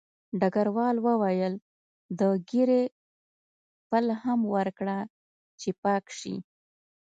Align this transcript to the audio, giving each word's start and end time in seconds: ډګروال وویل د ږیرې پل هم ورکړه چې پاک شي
ډګروال 0.39 0.95
وویل 1.07 1.53
د 2.19 2.21
ږیرې 2.49 2.83
پل 3.89 4.05
هم 4.21 4.39
ورکړه 4.55 4.97
چې 5.59 5.69
پاک 5.83 6.05
شي 6.19 6.35